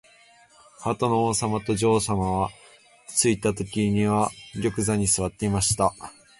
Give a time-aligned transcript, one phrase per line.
[0.79, 2.49] ハートの王さまと女王さまは、
[3.07, 5.93] ついたときには玉座にすわっていました。